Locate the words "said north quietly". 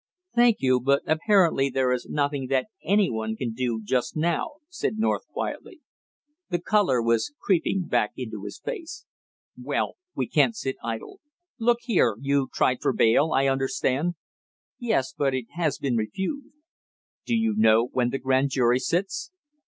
4.67-5.81